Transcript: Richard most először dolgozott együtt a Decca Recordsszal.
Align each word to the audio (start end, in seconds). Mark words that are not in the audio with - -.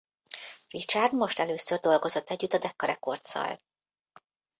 Richard 0.73 1.13
most 1.13 1.39
először 1.39 1.79
dolgozott 1.79 2.29
együtt 2.29 2.51
a 2.53 2.57
Decca 2.57 2.85
Recordsszal. 2.85 3.59